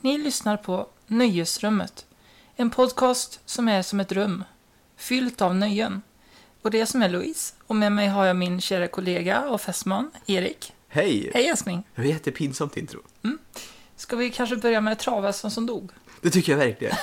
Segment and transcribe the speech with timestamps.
[0.00, 2.06] Ni lyssnar på Nöjesrummet.
[2.56, 4.44] En podcast som är som ett rum,
[4.96, 6.02] fyllt av nöjen.
[6.62, 7.54] Och det som är Louise.
[7.66, 10.72] Och med mig har jag min kära kollega och fästman, Erik.
[10.88, 11.30] Hej!
[11.34, 11.82] Hej älskling!
[11.94, 13.00] Det var jättepinsamt intro.
[13.96, 15.90] Ska vi kanske börja med travhästen som dog?
[16.22, 16.96] Det tycker jag verkligen.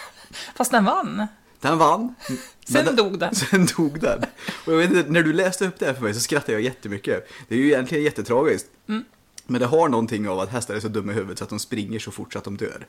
[0.54, 1.26] Fast den vann.
[1.60, 2.14] Den vann.
[2.68, 3.34] Sen Men dog den.
[3.50, 4.24] Sen dog den.
[4.66, 6.62] Och jag vet inte, när du läste upp det här för mig så skrattade jag
[6.62, 7.28] jättemycket.
[7.48, 8.66] Det är ju egentligen jättetragiskt.
[8.88, 9.04] Mm.
[9.50, 11.58] Men det har någonting av att hästar är så dumma i huvudet så att de
[11.58, 12.86] springer så fort så att de dör.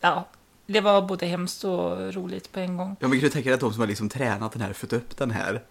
[0.00, 0.28] Ja,
[0.66, 2.96] det var både hemskt och roligt på en gång.
[3.00, 5.16] Jag kan ju tänka dig att de som har liksom tränat den här, fött upp
[5.16, 5.62] den här.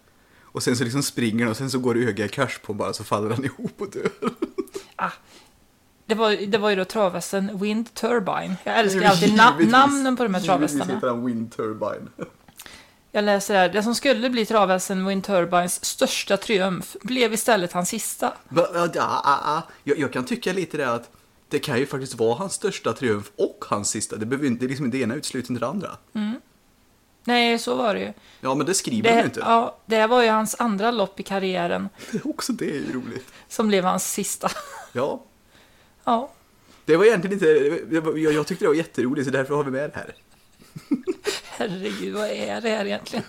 [0.41, 2.93] Och sen så liksom springer den och sen så går öga i kors på bara
[2.93, 4.09] så faller den ihop och dör.
[4.97, 5.11] Ah,
[6.05, 8.55] det, var, det var ju då travhästen Wind Turbine.
[8.63, 9.39] Jag älskar Givetvis.
[9.39, 10.93] alltid na- namnen på de här Givetvis travhästarna.
[10.95, 12.07] heter den Wind Turbine.
[13.15, 13.69] Jag läser här.
[13.69, 18.33] Det som skulle bli travhästen Wind Turbines största triumf blev istället hans sista.
[19.83, 21.09] Jag, jag kan tycka lite det att
[21.49, 24.15] det kan ju faktiskt vara hans största triumf och hans sista.
[24.15, 25.97] Det behöver det är liksom inte det ena utesluter inte det andra.
[27.23, 28.13] Nej, så var det ju.
[28.41, 29.39] Ja, men det skriver de Det, inte.
[29.39, 31.89] ja, det var ju hans andra lopp i karriären
[32.23, 33.27] Också det är ju roligt.
[33.49, 34.51] som blev hans sista.
[34.93, 35.23] Ja,
[36.03, 36.31] Ja,
[36.85, 37.45] det var egentligen inte,
[37.95, 40.15] jag, jag tyckte det var jätteroligt så därför har vi med det här.
[41.57, 43.25] herregud, vad är det här egentligen?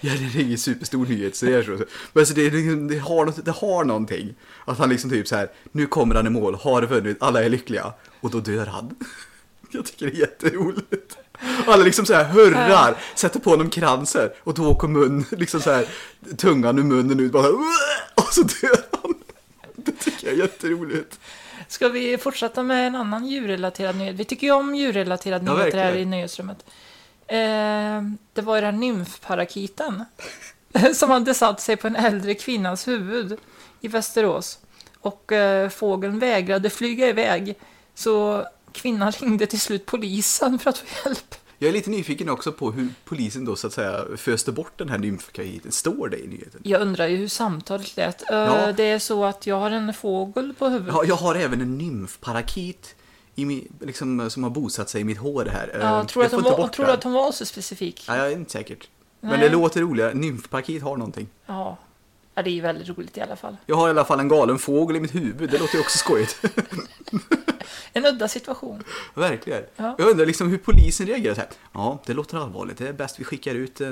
[0.00, 1.70] Ja, det är ingen superstor nyhet så det är så.
[1.70, 1.86] Men
[2.20, 4.34] alltså det, är liksom- det, har, något- det har någonting.
[4.64, 7.48] Att han liksom typ så här, nu kommer han i mål, har vunnit, alla är
[7.48, 7.92] lyckliga.
[8.20, 8.94] Och då dör han.
[9.70, 11.16] Jag tycker det är jätteroligt.
[11.66, 15.70] Alla liksom så här hurrar, sätter på honom kransen och då åker mun, liksom så
[15.70, 15.86] här,
[16.36, 17.48] tungan ur munnen ut bara
[18.14, 19.14] och så dör han.
[19.76, 21.20] Det tycker jag är jätteroligt.
[21.68, 24.16] Ska vi fortsätta med en annan djurrelaterad nyhet?
[24.16, 26.64] Vi tycker ju om djurrelaterade Ja, nyheter här i nöjesrummet.
[27.26, 30.04] Eh, det var den här nymfparakiten
[30.94, 33.38] som hade satt sig på en äldre kvinnas huvud
[33.80, 34.58] i Västerås.
[35.00, 37.54] Och eh, fågeln vägrade flyga iväg.
[37.94, 41.34] Så kvinnan ringde till slut polisen för att få hjälp.
[41.58, 44.88] Jag är lite nyfiken också på hur polisen då så att säga föste bort den
[44.88, 45.72] här nymfkajiten.
[45.72, 46.60] Står det i nyheten?
[46.64, 48.22] Jag undrar ju hur samtalet lät.
[48.28, 48.72] Ja.
[48.72, 50.94] Det är så att jag har en fågel på huvudet.
[50.94, 52.94] Ja, jag har även en nymfparakit
[53.34, 55.78] i mi, liksom, som har bosatt sig i mitt hår här.
[55.80, 56.94] Ja, tror, jag att var, tror den.
[56.94, 58.04] att hon var så specifik?
[58.08, 58.88] Ja, jag är inte säkert.
[59.20, 60.14] Men det låter roligare.
[60.14, 61.28] Nymfparakit har någonting.
[61.46, 61.76] Ja.
[62.34, 63.56] Ja, det är ju väldigt roligt i alla fall.
[63.66, 65.50] Jag har i alla fall en galen fågel i mitt huvud.
[65.50, 66.36] Det låter ju också skojigt.
[67.96, 68.84] En udda situation.
[69.14, 69.62] Verkligen.
[69.76, 69.94] Ja.
[69.98, 71.50] Jag undrar liksom hur polisen reagerar så här.
[71.72, 72.78] Ja, det låter allvarligt.
[72.78, 73.88] Det är bäst vi skickar ut eh,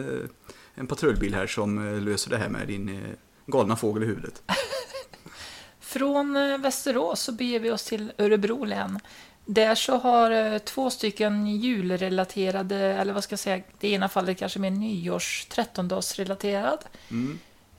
[0.74, 3.10] en patrullbil här som eh, löser det här med din eh,
[3.46, 4.42] galna fågel i huvudet.
[5.80, 6.32] Från
[6.62, 9.00] Västerås så beger vi oss till Örebro län.
[9.44, 14.58] Där så har två stycken julrelaterade, eller vad ska jag säga, det ena fallet kanske
[14.58, 16.78] mer nyårs 13-dagsrelaterad,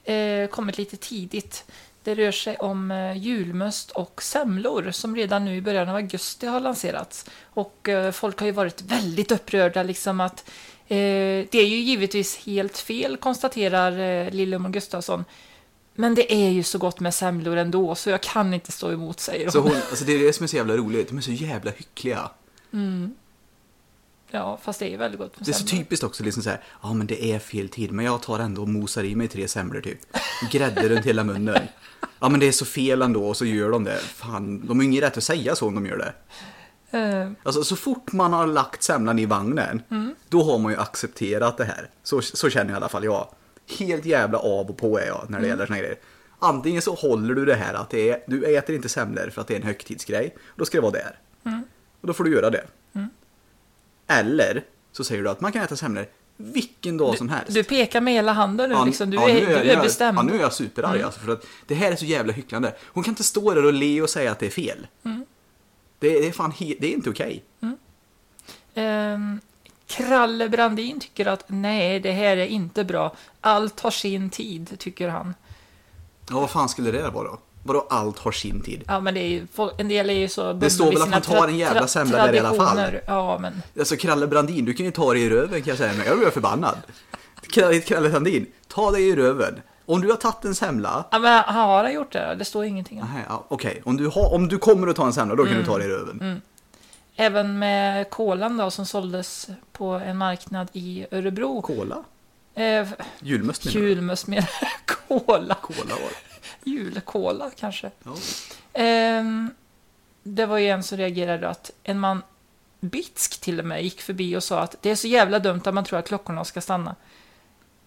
[0.04, 1.66] eh, kommit lite tidigt.
[2.04, 6.48] Det rör sig om eh, julmust och semlor som redan nu i början av augusti
[6.48, 7.26] har lanserats.
[7.44, 10.50] Och eh, folk har ju varit väldigt upprörda liksom att
[10.88, 10.96] eh,
[11.52, 15.26] det är ju givetvis helt fel konstaterar eh, Lillumor Gustafsson.
[15.96, 19.20] Men det är ju så gott med semlor ändå så jag kan inte stå emot
[19.20, 19.68] säger Så hon.
[19.68, 21.08] hon, alltså det är det som är så jävla roligt.
[21.10, 22.30] De är så jävla hyckliga.
[24.36, 25.84] Ja, fast det är väldigt gott med Det är så semlor.
[25.84, 28.62] typiskt också, liksom så här, ja men det är fel tid, men jag tar ändå
[28.62, 30.00] och mosar i mig tre semlor typ.
[30.52, 31.68] Grädde runt hela munnen.
[32.20, 33.98] Ja men det är så fel ändå, och så gör de det.
[34.00, 36.14] Fan, de har ju ingen rätt att säga så om de gör det.
[36.98, 39.82] Eh, Alltså så fort man har lagt semlan i vagnen,
[40.30, 41.90] då har man ju accepterat det här.
[42.04, 43.28] Så, så känner i alla fall jag.
[43.80, 45.96] Helt jävla av och på är jag när det gäller såna grejer.
[46.40, 49.48] Antingen så håller du det här att det är, du äter inte semlor för att
[49.48, 50.36] det är en högtidsgrej.
[50.56, 51.20] Då ska det vara där.
[52.02, 52.64] Och då får du göra det.
[54.20, 56.06] Eller så säger du att man kan äta semlor
[56.38, 57.54] vilken dag som helst.
[57.54, 59.10] du pekar med hela handen nu, Ja, liksom.
[59.10, 60.18] du, ja, är, nu du är jag- bestämd.
[60.18, 62.76] Ja, nu är jag superarg alltså, för att det här är så jävla hycklande.
[62.86, 64.88] Hon kan inte stå där och le och säga att det är fel.
[66.00, 67.44] Det, det är fan det är inte okej.
[68.74, 69.40] Ehm,
[69.88, 73.16] Kralle Brandin tycker att nej, det här är inte bra.
[73.42, 75.34] Allt har sin tid, tycker han.
[76.30, 77.40] Ja, vad fan skulle det vara då?
[77.64, 78.84] Vadå allt har sin tid?
[78.88, 81.22] Ja, men det är ju, en del är ju så bundna står väl att man
[81.22, 82.92] tar en jävla semla där i alla fall.
[83.08, 85.94] Ja, men Alltså Kralle Brandin, du kan ju ta dig i röven kan jag säga,
[85.94, 86.76] men jag blir förbannad.
[87.52, 89.62] Kralle, Kralle Brandin, ta dig i röven.
[89.86, 92.36] Om du har tagit en semla, Ja, men har han gjort det?
[92.40, 93.08] Det står ingenting om.
[93.30, 95.66] ja, okej, om, du har- om du kommer att ta en semla, då kan du
[95.66, 96.42] ta dig i röven.
[97.16, 101.62] Även med kolan då, som såldes på en marknad i Örebro.
[101.62, 102.04] Cola?
[102.56, 102.88] Eh,
[103.20, 104.46] Julmust menar julmust med
[105.08, 105.56] kola.
[105.62, 106.33] Cola var det.
[106.66, 107.92] Julkola kanske.
[108.04, 108.16] Ja.
[108.74, 109.52] Ehm,
[110.24, 112.22] det var ju en som reagerade att en man,
[112.80, 115.74] bitsk till och med, gick förbi och sa att det är så jävla dumt att
[115.74, 116.96] man tror att klockorna ska stanna.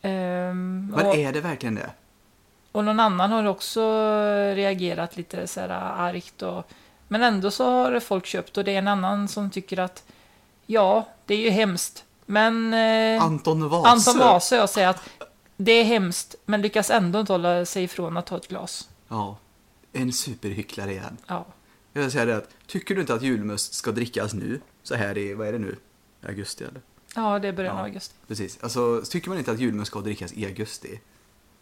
[0.03, 1.91] Ehm, Men och, är det verkligen det?
[2.73, 3.81] och någon annan har också
[4.55, 6.71] reagerat lite så här argt och
[7.09, 10.05] Men ändå så har folk köpt och det är en annan som tycker att
[10.67, 12.05] ja, det är ju hemskt.
[12.27, 13.89] Men eh, Anton Vase.
[14.13, 15.09] Anton jag säger att
[15.57, 18.89] det är hemskt men lyckas ändå inte hålla sig ifrån att ta ett glas.
[19.09, 19.39] Ja.
[19.93, 21.17] En superhycklare igen.
[21.27, 21.47] Ja.
[21.93, 24.61] Jag vill säga det att, tycker du inte att julmust ska drickas nu?
[24.83, 25.77] Så här i, vad är det nu?
[26.23, 26.81] Augusti eller?
[27.15, 27.81] Ja, det är början Ja.
[27.81, 28.15] av augusti.
[28.29, 28.59] Precis.
[28.61, 31.01] Alltså, tycker man inte att julmust ska drickas i augusti?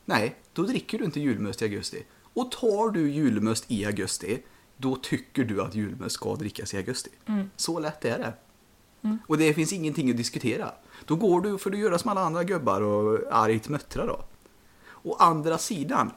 [0.05, 2.03] Nej, då dricker du inte julmust i augusti.
[2.35, 4.43] Och tar du julmust i augusti,
[4.77, 7.11] då tycker du att julmust ska drickas i augusti.
[7.57, 8.33] Så lätt är det.
[9.27, 10.73] Och det finns ingenting att diskutera.
[11.07, 14.25] Då går du, för du göra som alla andra gubbar och argt möttra då.
[15.03, 16.11] Å andra sidan,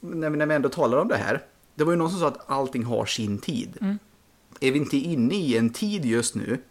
[0.00, 1.42] när vi, när vi ändå talar om det här.
[1.74, 3.98] Det var ju någon som sa att allting har sin tid.
[4.60, 6.62] Är vi inte inne i en tid just nu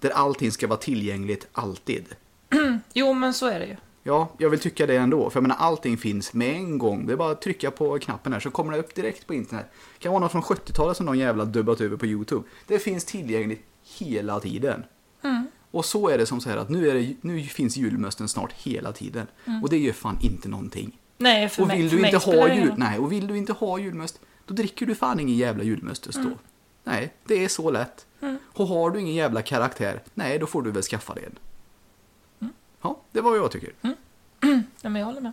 [0.00, 2.04] där allting ska vara tillgängligt alltid?
[2.92, 3.76] Jo, men så är det ju.
[4.02, 5.30] Ja, jag vill tycka det ändå.
[5.30, 7.06] För jag menar, allting finns med en gång.
[7.06, 9.66] Det är bara att trycka på knappen här så kommer det upp direkt på internet.
[9.72, 12.48] Det kan vara något från 70-talet som någon jävla dubbat över på YouTube.
[12.66, 13.62] Det finns tillgängligt
[13.98, 14.84] hela tiden.
[15.76, 18.52] Och så är det som så här att nu, är det, nu finns julmusten snart
[18.52, 19.26] hela tiden.
[19.62, 20.98] Och det gör fan inte någonting.
[21.18, 23.36] Nej, för Och mig, vill, för du mig inte ha jul, nej, och vill du
[23.36, 26.30] inte ha julmust, då dricker du fan ingen jävla julmustus då.
[26.84, 28.06] Nej, det är så lätt.
[28.52, 31.38] Och har du ingen jävla karaktär, nej, då får du väl skaffa det en.
[32.82, 33.72] Ja, det var vad jag tycker.
[34.40, 35.32] Nej, men jag håller med.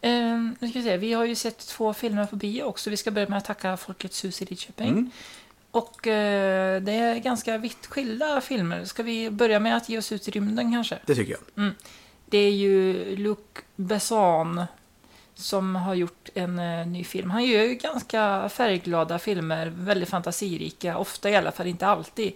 [0.00, 2.90] Ehm, nu ska vi se, vi har ju sett två filmer på bio också.
[2.90, 5.10] Vi ska börja med att tacka Folkets hus i Lidköping.
[5.72, 5.84] Mm.
[5.84, 8.84] Och eh, det är ganska vitt skilda filmer.
[8.84, 10.98] Ska vi börja med att ge oss ut i rymden kanske?
[11.06, 11.72] Det tycker jag.
[12.26, 13.38] Det är ju Luc
[13.76, 14.64] Besson
[15.34, 17.30] som har gjort en eh, ny film.
[17.30, 22.32] Han gör ju ganska färgglada filmer, väldigt fantasirika, ofta i alla fall, inte alltid.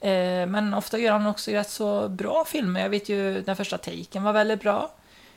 [0.00, 2.80] Eh, men ofta gör han också rätt så bra filmer.
[2.80, 4.90] Jag vet ju den första taken var väldigt bra.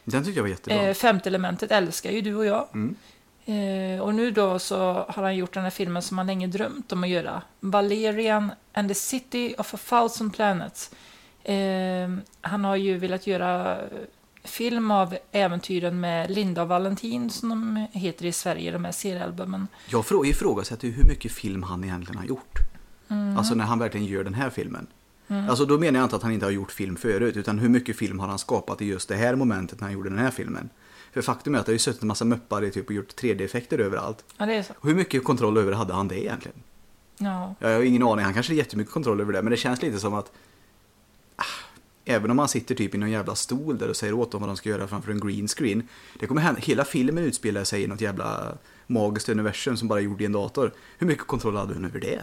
[0.03, 0.88] Den tycker jag var jättebra.
[0.88, 2.68] Eh, Femte elementet älskar ju du och jag.
[2.74, 2.95] Mm.
[3.46, 6.92] Eh, och nu då så har han gjort den här filmen som han länge drömt
[6.92, 7.42] om att göra.
[7.60, 10.92] Valerian and the City of a Thousand Planets.
[11.44, 11.56] Eh,
[12.42, 13.78] han har ju velat göra
[14.44, 19.68] film av äventyren med Linda och Valentin som de heter i Sverige, de här seriealbumen.
[19.90, 22.58] Jag frå- ifrågasätter hur mycket film han egentligen har gjort.
[23.10, 23.38] Mm.
[23.38, 24.88] Alltså när han verkligen gör den här filmen.
[25.50, 27.98] Alltså då menar jag inte att han inte har gjort film förut, utan hur mycket
[27.98, 30.70] film har han skapat i just det här momentet när han gjorde den här filmen.
[31.12, 33.22] För faktum är att det har ju suttit en massa muppar i typ och gjort
[33.22, 34.25] 3D-effekter överallt.
[34.38, 34.74] Ja, det är så.
[34.80, 36.58] Och hur mycket kontroll över hade han det egentligen?
[37.18, 37.56] Ja.
[37.60, 40.00] Jag har ingen aning, han kanske har jättemycket kontroll över det, men det känns lite
[40.00, 40.31] som att
[41.36, 41.44] ah,
[42.06, 44.50] Även om man sitter typ i någon jävla stol där och säger åt dem vad
[44.50, 45.88] de ska göra framför en green screen.
[46.19, 50.04] Det kommer hända, hela filmen utspelar sig i något jävla magiskt universum som bara är
[50.04, 50.74] gjord i en dator.
[50.98, 52.22] Hur mycket kontroll hade hon över det?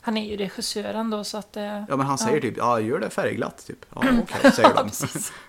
[0.00, 1.56] Han är ju regissören då så att...
[1.56, 2.40] Eh, Ja men han säger ja.
[2.40, 3.86] typ, ja gör det färgglatt typ.
[3.94, 4.90] Ja okej, säger de.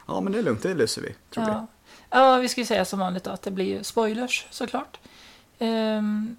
[0.08, 1.16] ja men det är lugnt, det löser vi.
[1.30, 1.68] Tror Ja.
[2.10, 5.00] Ja, vi ska ju säga som vanligt då, att det blir ju spoilers såklart.
[5.60, 6.36] Ehm,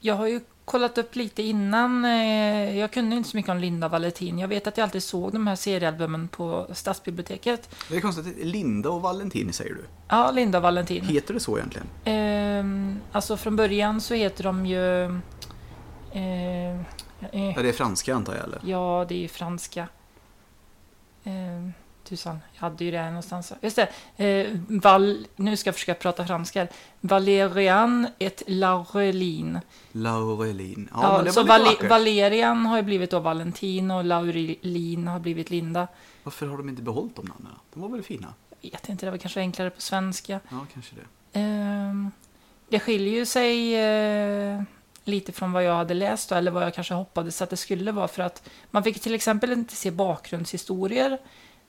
[0.00, 2.04] jag har ju kollat upp lite innan.
[2.04, 4.38] eh, jag kunde inte så mycket om Linda Valentin.
[4.38, 7.76] Jag vet att jag alltid såg de här seriealbumen på stadsbiblioteket.
[7.88, 7.96] det.
[7.96, 9.84] Är konstigt, Linda och Valentin säger du.
[10.08, 11.04] Ja, Linda Valentin.
[11.04, 11.86] Heter det så egentligen?
[12.04, 15.04] Ehm, alltså från början så heter de ju...
[16.12, 18.60] eh, eh, Ja, det är franska antar jag eller?
[18.64, 19.88] Ja, det är ju franska.
[21.24, 21.70] Eh,
[22.10, 23.52] tusan, jag hade ju det här någonstans.
[23.62, 23.78] Just
[24.16, 24.24] det.
[24.24, 26.66] Eh, Val, nu ska jag försöka prata franska.
[27.00, 29.58] Valerian et Laurelin.
[29.92, 30.88] Laurelin.
[30.94, 31.90] Ja, Ja, men det så var lite Vale- vackert.
[31.90, 35.88] Valerian har ju blivit då Valentin och Laurelin har blivit Linda.
[36.22, 37.52] Varför har de inte behållit de namnen?
[37.74, 38.34] De var väl fina?
[38.60, 40.40] Jag vet inte, det var kanske enklare på svenska.
[40.48, 41.40] Ja, kanske det.
[41.40, 42.10] Ehm,
[42.68, 44.62] det skiljer ju sig eh,
[45.04, 47.92] lite från vad jag hade läst då, eller vad jag kanske hoppades att det skulle
[47.92, 48.08] vara.
[48.08, 51.18] För att man fick till exempel inte se bakgrundshistorier.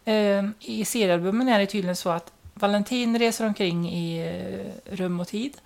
[0.05, 5.27] Ehm, I seriealbumen är det tydligen så att Valentin reser omkring i eh, rum och
[5.27, 5.57] tid.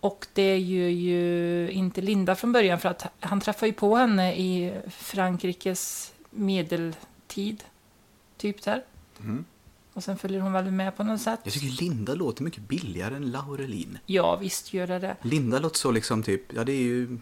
[0.00, 4.34] Och det gör ju inte Linda från början för att han träffar ju på henne
[4.36, 7.64] i Frankrikes medeltid.
[8.36, 8.84] Typ där.
[9.18, 9.44] Mhm.
[9.92, 11.40] Och sen följer hon väl med på något sätt.
[11.44, 13.98] Jag tycker Linda låter mycket billigare än Laurelin.
[14.06, 15.16] Ja, visst gör det det.
[15.22, 17.18] Linda låter så liksom typ, ja det är ju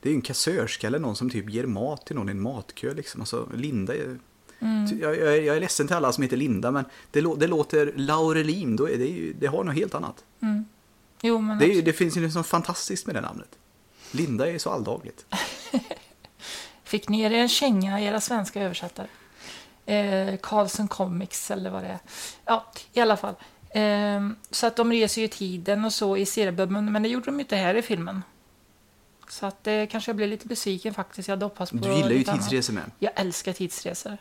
[0.00, 2.40] det är ju en kassörska eller någon som typ ger mat till någon i en
[2.40, 3.20] matkö liksom.
[3.20, 4.18] Alltså Linda är,
[4.64, 4.98] Mm.
[5.00, 7.92] jag, jag, är- jag är ledsen till alla som heter Linda men det, det låter
[7.96, 10.24] Laurelin, då är det, ju, det har något helt annat.
[10.42, 10.64] Mm.
[11.22, 13.48] Jo, men Det, är, det finns ju något fantastiskt med det namnet.
[14.10, 15.26] Linda är så alldagligt.
[16.84, 19.06] Fick ni er en känga, era svenska översättare?
[19.86, 21.98] Eh, Carlson Comics eller vad det är.
[22.44, 23.34] Ja, i alla fall.
[23.70, 27.34] Eh, så att de reser ju tiden och så i seriebubben, men det gjorde de
[27.34, 28.22] ju inte här i filmen.
[29.28, 31.28] Så att det kanske jag blev lite besviken faktiskt.
[31.28, 32.90] Jag hade hoppats på Du gillar ju tidsresor med.
[32.98, 34.18] Jag älskar tidsresor.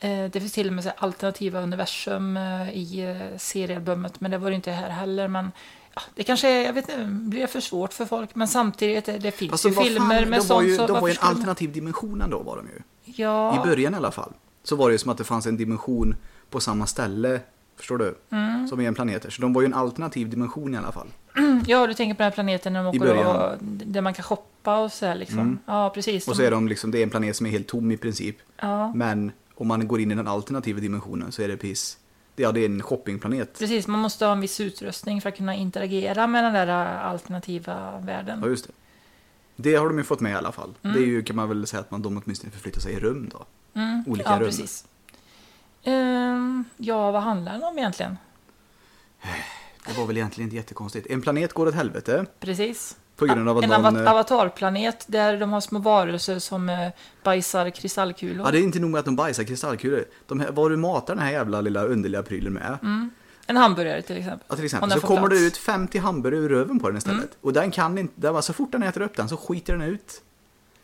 [0.00, 4.38] Eh, det finns till och med så alternativa universum eh, i eh, seriealbumet, men det
[4.38, 5.28] var det inte här heller.
[5.28, 5.52] Men
[5.94, 9.04] Ja, det kanske är, jag vet inte, blir det för svårt för folk, men samtidigt,
[9.04, 11.72] det, finns Alltså, ju filmer fan, med sånt ju, så de var ju en alternativ
[11.72, 12.82] dimension ändå var de ju.
[13.22, 14.32] Ja, I början i alla fall.
[14.62, 16.16] Så var det ju som att det fanns en dimension
[16.50, 17.40] på samma ställe.
[17.76, 18.18] Förstår du?
[18.30, 18.68] Mm.
[18.68, 19.30] Som i en planeter.
[19.30, 21.08] Så de var ju en alternativ dimension i alla fall.
[21.66, 24.78] ja, du tänker på den här planeten när de åker och, där man kan shoppa
[24.78, 25.38] och så här liksom.
[25.38, 25.58] Mm.
[25.66, 26.28] Ja, precis.
[26.28, 28.36] Och så är de liksom, det är en planet som är helt tom i princip.
[28.56, 31.98] Ja, Men om man går in i den alternativa dimensionen så är det precis,
[32.36, 33.58] ja det är en shoppingplanet.
[33.58, 33.86] precis.
[33.86, 38.40] Man måste ha en viss utrustning för att kunna interagera med den där alternativa världen.
[38.42, 38.72] Ja just det.
[39.56, 40.74] Det har de ju fått med i alla fall.
[40.82, 40.96] Mm.
[40.96, 43.28] Det är ju kan man väl säga att man de åtminstone förflyttar sig i rum
[43.32, 43.44] då.
[43.80, 44.04] Mm.
[44.06, 44.44] Olika ja, rum.
[44.44, 44.84] precis.
[45.82, 48.16] Ehm, ja, vad handlar den om egentligen?
[49.86, 51.06] Det var väl egentligen inte jättekonstigt.
[51.10, 52.26] En planet går åt helvete.
[52.40, 52.96] Precis.
[53.20, 56.88] På grund av att en någon, eh, avatarplanet där de har små varelser som eh,
[57.22, 58.46] bajsar kristallkulor.
[58.46, 60.04] Ja det är inte nog med att de bajsar kristallkulor.
[60.26, 62.78] De här, vad du matar den här jävla lilla underliga prylen med.
[62.82, 63.10] Mm.
[63.46, 64.46] En hamburgare till exempel.
[64.48, 65.40] Ja, till exempel, så kommer plats.
[65.40, 67.20] det ut 50 hamburgare ur röven på den istället.
[67.20, 67.34] Mm.
[67.40, 70.22] Och den kan inte, den, så fort den äter upp den så skiter den ut.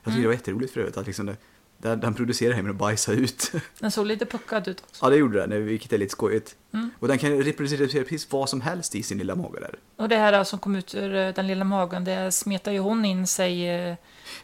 [0.02, 0.22] Jag tycker Mm.
[0.22, 1.36] det var jätteroligt för övrigt att liksom det,
[1.78, 3.52] den, den producerar hem och bajsa ut.
[3.80, 5.04] Den såg lite puckad ut också.
[5.04, 6.54] ja det gjorde den, vilket är lite skojigt.
[6.74, 6.90] Mm.
[6.98, 9.74] Och den kan reproducera precis vad som helst i sin lilla mage där.
[9.96, 13.04] Och det här som kom ut ur eh, den lilla magen, det smetar ju hon
[13.04, 13.68] in sig.
[13.68, 13.94] eh,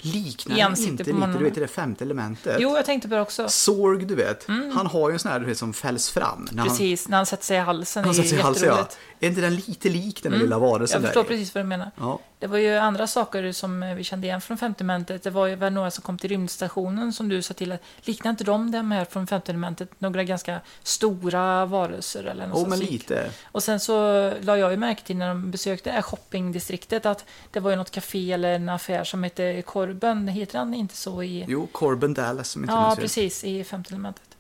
[0.00, 2.56] Liknar I ansiktet inte på lite, du vet det femte elementet?
[2.60, 3.48] Jo, jag tänkte på det också.
[3.48, 4.70] Sorg du vet, Mm.
[4.70, 6.48] han har ju en sån här du vet, som fälls fram.
[6.52, 8.04] När han, Precis, när han sätter sig i halsen.
[8.04, 8.88] han sätter sig i halsen ja.
[9.20, 10.46] Är inte den lite lik den där Mm.
[10.46, 11.08] lilla varelsen Jag där?
[11.08, 11.90] förstår precis vad du menar.
[11.96, 12.20] Ja.
[12.42, 15.22] Det var ju andra saker som vi kände igen från femte elementet.
[15.22, 18.30] Det var ju väl några som kom till rymdstationen som du sa till att liknar
[18.30, 19.90] inte de dem här från femte elementet?
[19.98, 23.30] Några ganska stora varelser eller något Oh, men lite.
[23.44, 23.94] Och sen så
[24.40, 27.76] la jag ju märke till när de besökte det här shoppingdistriktet att det var ju
[27.76, 30.28] något café eller en affär som hette Korben.
[30.28, 31.44] Heter han inte så i...
[31.48, 34.36] Jo, Corbin Dallas som inte Ja, precis, i femte elementet.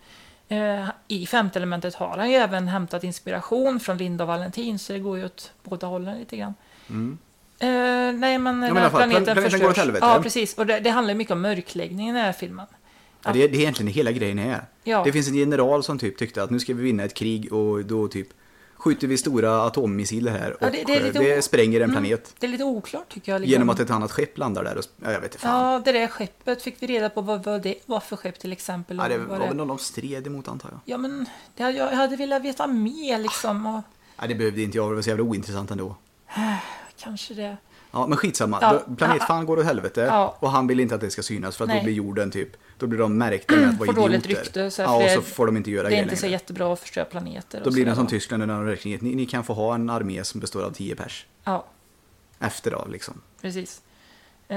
[0.48, 4.92] Eh, I femte elementet har han ju även hämtat inspiration från Linda och Valentin, så
[4.92, 6.54] det går ju åt båda hållen lite grann.
[6.90, 7.18] Mm.
[7.62, 7.68] Eh,
[8.14, 9.60] nej, men här alla fall, planeten, plan- planeten förstörs.
[9.62, 10.06] går åt helvete.
[10.06, 10.54] Ja, precis.
[10.54, 12.66] Och det, det handlar mycket om mörkläggningen i den här filmen.
[13.24, 14.64] Ja, det, är, det är egentligen hela grejen är.
[14.84, 15.02] Ja.
[15.04, 17.84] Det finns en general som typ tyckte att nu ska vi vinna ett krig och
[17.84, 18.28] då typ
[18.76, 22.02] skjuter vi stora atommissiler här och Ja, det- det, det lite o- spränger en Mm.
[22.02, 22.34] planet.
[22.38, 23.40] Det är lite oklart tycker jag.
[23.40, 23.52] liksom.
[23.52, 25.72] Genom att ett annat skepp landar där och, ja, jag vet inte fan.
[25.72, 28.52] Ja, det där skeppet fick vi reda på vad, vad det var för skepp till
[28.52, 28.96] exempel.
[28.96, 30.80] Ja, det vad var väl någon de stred emot antar jag.
[30.84, 31.26] Ja, men
[31.56, 33.66] det, jag hade velat veta mer liksom.
[33.66, 33.82] Och,
[34.20, 35.96] Ja, det behövde inte jag, det var så jävla ointressant ändå.
[36.98, 37.56] kanske det.
[37.94, 38.58] Ja, men skitsamma.
[38.60, 38.94] Ja.
[38.96, 40.36] Planetfan går åt helvete Ja.
[40.38, 41.78] och han vill inte att det ska synas för att Nej.
[41.78, 44.42] då blir jorden typ, då blir de märkta med att vara Får dåligt idioter.
[44.44, 46.32] rykte, så ja, och så får de inte göra Det är inte så längre.
[46.32, 47.60] jättebra att förstöra planeter.
[47.64, 48.06] Då blir det som?
[48.06, 50.96] Tyskland när de verkligen, ni, ni kan få ha en armé som består av 10
[50.96, 51.26] pers.
[51.44, 51.64] Ja,
[52.38, 53.20] Efter då liksom.
[53.40, 53.82] precis.
[54.48, 54.56] Eh,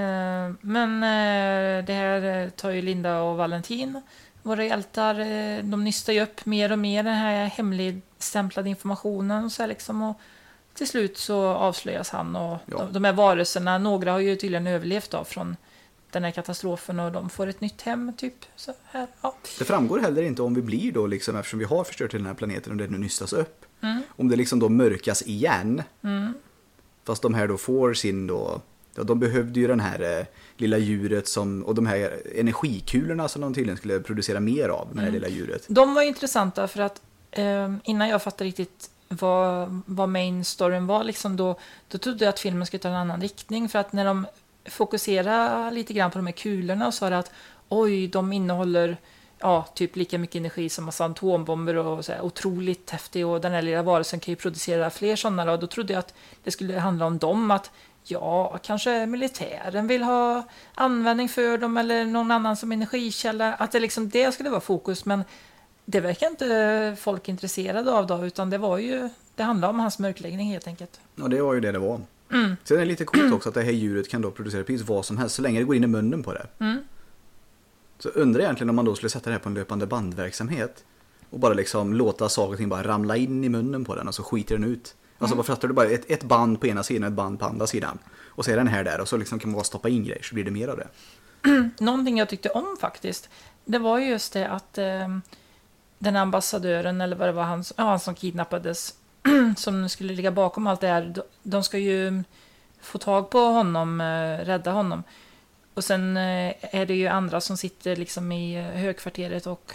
[0.61, 4.01] Men eh, det här eh, tar ju Linda och Valentin,
[4.43, 5.13] våra hjältar,
[5.61, 10.01] de nystar ju upp mer och mer den här hemligstämplade informationen och så här liksom.
[10.03, 10.19] Och
[10.75, 12.77] till slut så avslöjas han och Ja.
[12.77, 15.55] de, de här varelserna, några har ju tydligen överlevt då från
[16.11, 18.45] den här katastrofen och de får ett nytt hem typ.
[18.55, 19.35] Så här, ja.
[19.59, 22.33] Det framgår heller inte om vi blir då liksom, eftersom vi har förstört den här
[22.33, 23.65] planeten och det nu nystas upp.
[23.81, 24.01] Mm.
[24.09, 25.83] Om det liksom då mörkas igen.
[26.03, 26.33] Mm.
[27.03, 28.61] Fast de här då får sin då,
[28.95, 30.25] ja, de behövde ju den här eh,
[30.57, 34.99] lilla djuret som, och de här energikulorna som de tydligen skulle producera mer av det
[35.01, 35.13] här Mm.
[35.13, 35.65] lilla djuret.
[35.67, 37.01] De var intressanta för att
[37.31, 41.55] eh, innan jag fattade riktigt vad, vad main storyn var, liksom då,
[41.87, 43.69] då trodde jag att filmen skulle ta en annan riktning.
[43.69, 44.27] För att när de
[44.65, 47.31] fokuserade lite grann på de här kulorna och sa att
[47.69, 48.97] oj, de innehåller
[49.39, 53.51] ja, typ lika mycket energi som massa atombomber och så här, otroligt häftig och den
[53.51, 55.45] här lilla varelsen kan ju producera fler sådana.
[55.45, 57.71] Då, då trodde jag att det skulle handla om dem, att
[58.03, 60.43] ja, kanske militären vill ha
[60.75, 63.53] användning för dem eller någon annan som energikälla.
[63.53, 65.23] Att det liksom det skulle vara fokus, men
[65.85, 69.99] det verkar inte folk intresserade av då, utan det var ju, det handlade om hans
[69.99, 70.99] mörkläggning helt enkelt.
[71.21, 72.01] Och det var ju det det var.
[72.31, 72.55] Mm.
[72.63, 75.05] Sen är det lite coolt också att det här djuret kan då producera precis vad
[75.05, 76.47] som helst så länge det går in i munnen på det.
[76.59, 76.77] Mm.
[77.99, 80.83] Så undrar jag egentligen om man då skulle sätta det här på en löpande bandverksamhet.
[81.29, 84.15] Och bara liksom låta saker och ting bara ramla in i munnen på den och
[84.15, 84.95] så skiter den ut.
[85.17, 85.37] Alltså Mm.
[85.37, 85.73] vad fattar du?
[85.73, 87.97] Bara ett, ett band på ena sidan och ett band på andra sidan.
[88.23, 90.21] Och så är den här där och så liksom kan man bara stoppa in grejer
[90.23, 90.87] så blir det mer av det.
[91.83, 93.29] Någonting jag tyckte om faktiskt,
[93.65, 95.17] det var ju just det att eh,
[95.99, 98.93] den ambassadören, eller vad det var, han, ja, han som kidnappades,
[99.57, 102.23] som skulle ligga bakom allt det här, de, ska ju
[102.81, 105.03] få tag på honom, eh, rädda honom.
[105.73, 109.73] Och sen eh, är det ju andra som sitter liksom i eh, högkvarteret och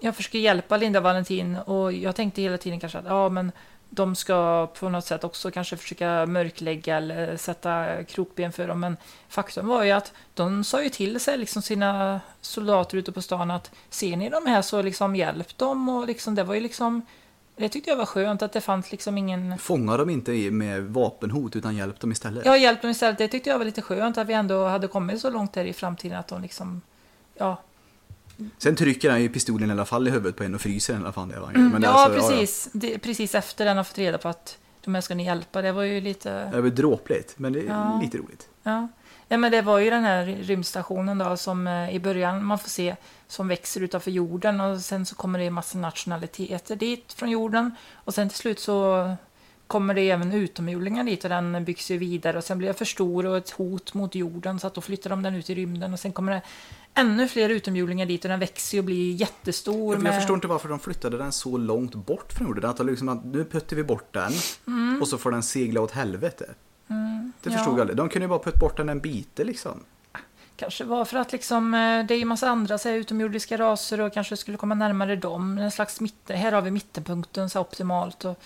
[0.00, 3.52] jag försöker hjälpa Linda Valentin och jag tänkte hela tiden kanske att ja, men
[3.90, 8.80] de ska på något sätt också kanske försöka mörklägga eller sätta krokben för dem.
[8.80, 8.96] Men
[9.28, 13.50] faktum var ju att de sa ju till sig liksom sina soldater ute på stan
[13.50, 17.02] att ser ni de här så liksom hjälp dem och liksom det var ju liksom
[17.56, 19.58] Det tyckte jag var skönt att det fanns liksom ingen...
[19.58, 22.46] Fångar de inte med vapenhot utan hjälp dem istället?
[22.46, 23.18] Jag hjälpte dem istället.
[23.18, 25.72] Det tyckte jag var lite skönt att vi ändå hade kommit så långt där i
[25.72, 26.82] framtiden att de liksom...
[27.34, 27.56] Ja,
[28.58, 31.02] Sen trycker han ju pistolen i alla fall i huvudet på en och fryser den
[31.02, 31.28] i alla fall.
[31.28, 32.68] Det var men det är Mm, ja alltså- precis.
[32.72, 35.62] Det, precis efter den har fått reda på att de här ska ni hjälpa.
[35.62, 36.28] Det var ju lite...
[36.50, 38.00] Ja, det var dråpligt, men det är Ja.
[38.02, 38.48] lite roligt.
[38.62, 38.88] Ja.
[39.28, 42.68] ja, men det var ju den här rymdstationen då som eh, i början man får
[42.68, 47.30] se som växer utanför jorden och sen så kommer det en massa nationaliteter dit från
[47.30, 49.10] jorden och sen till slut så
[49.66, 52.84] kommer det även utomjordingar dit och den byggs ju vidare och sen blir det för
[52.84, 55.92] stor och ett hot mot jorden så att då flyttar de den ut i rymden
[55.92, 56.42] och sen kommer det
[56.98, 59.94] ännu fler utomjordingar dit och den växer och blir jättestor.
[59.94, 62.70] Jag med- förstår inte varför de flyttade den så långt bort från jorden.
[62.70, 64.32] Att de liksom, att nu puttar vi bort den
[65.00, 66.54] och så får den segla åt helvete.
[66.86, 67.32] Det Mm.
[67.42, 67.50] ja.
[67.50, 67.96] förstod jag aldrig.
[67.96, 69.80] De kunde ju bara putta bort den en bit liksom.
[70.56, 74.00] Kanske var för att liksom, eh, det är ju massa andra så här, utomjordiska raser
[74.00, 75.58] och kanske skulle komma närmare dem.
[75.58, 78.24] En slags mitt, här har vi mittenpunkten så här, optimalt.
[78.24, 78.40] Och,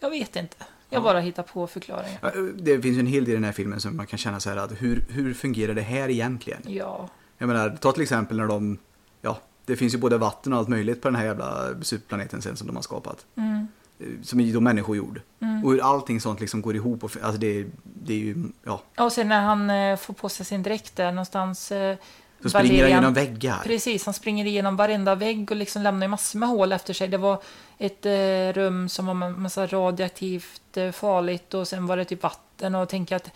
[0.00, 0.56] jag vet inte.
[0.92, 1.02] Jag Ja.
[1.04, 2.18] bara hittar på förklaringar.
[2.22, 4.40] Ja, Det finns ju en hel del i den här filmen som man kan känna
[4.40, 6.62] så här att hur, hur fungerar det här egentligen?
[6.66, 7.08] Ja,
[7.40, 8.78] Jag menar, ta till exempel när de,
[9.22, 12.56] ja, det finns ju både vatten och allt möjligt på den här jävla superplaneten sen
[12.56, 13.26] som de har skapat.
[13.36, 13.68] mm,
[14.00, 15.20] Eh, Som är då människojord.
[15.40, 15.64] Mm.
[15.64, 17.04] Och hur allting sånt liksom går ihop.
[17.04, 18.82] Och, alltså det, det är ju, ja.
[18.98, 21.72] och sen när han eh, får på sig sin dräkt där någonstans.
[21.72, 21.96] Eh,
[22.42, 23.60] Så springer han Valerian- genom väggar.
[23.64, 27.08] Precis, han springer igenom varenda vägg och liksom lämnar massor med hål efter sig.
[27.08, 27.42] Det var
[27.78, 32.74] ett eh, rum som var massa radioaktivt eh, farligt och sen var det typ vatten
[32.74, 33.30] och tänka att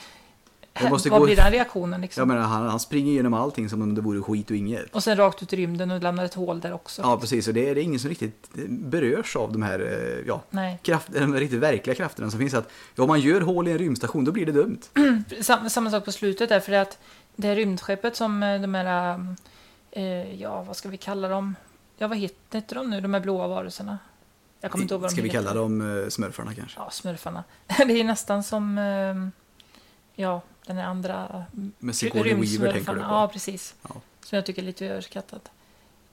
[0.81, 2.21] Det måste vad gå- blir den reaktionen liksom?
[2.21, 4.95] Jag menar, han, han springer genom allting som om det vore skit och inget.
[4.95, 7.02] Och sen rakt ut i rymden och lämnar ett hål där också.
[7.02, 7.49] Ja, precis.
[7.49, 10.43] Och det är, det är ingen som riktigt berörs av de här, eh, ja,
[10.83, 12.54] kraft, de riktigt verkliga krafterna som finns.
[12.54, 14.78] Att, ja, om man gör hål i en rymdstation, då blir det dumt.
[15.40, 16.99] Sam, samma sak på slutet där, för att
[17.37, 19.19] det här rymdskeppet som eh, de här,
[19.90, 21.54] eh, ja vad ska vi kalla dem?
[21.99, 23.99] Ja vad heter heter de nu, de här blåa varelserna?
[24.61, 25.43] Jag kommer inte ihåg vad de Ska vi heter.
[25.43, 26.81] kalla dem eh, smurfarna kanske?
[26.81, 27.45] Ja, smurfarna.
[27.87, 29.28] det är nästan som, eh,
[30.25, 31.44] ja den andra
[31.78, 33.06] Med Sigourney Weaver tänker du på?
[33.06, 33.75] Ja, precis.
[33.82, 33.95] Ja.
[34.25, 35.50] Som jag tycker är lite överskattat.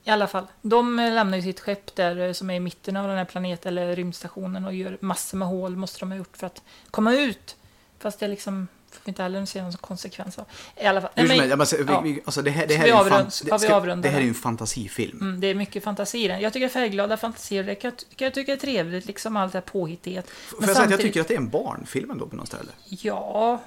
[0.04, 3.08] I alla fall, de lämnar ju sitt skepp där eh, som är i mitten av
[3.08, 6.46] den här planeten eller rymdstationen och gör massor med hål måste de ha gjort för
[6.46, 7.56] att komma ut.
[7.98, 10.44] Fast det liksom får vi inte heller se någon konsekvens av.
[10.76, 11.10] I alla fall.
[11.14, 11.48] Nej, men,
[11.88, 12.00] ja.
[12.00, 14.34] vi, alltså det här, det här är ju avrunda- fan, ska det här är en
[14.34, 15.20] fantasifilm.
[15.20, 16.40] mm, det är mycket fantasi i den.
[16.40, 19.62] Jag tycker färgglada fantasier, det kan, kan jag tycka är trevligt, liksom allt det här
[19.62, 20.30] påhittighet.
[20.30, 22.70] Får jag säga att jag tycker att det är en barnfilm ändå på något ställe?
[22.84, 23.60] Ja,